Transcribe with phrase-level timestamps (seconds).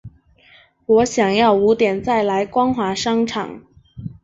[0.87, 3.61] 我想要五点再来光华商场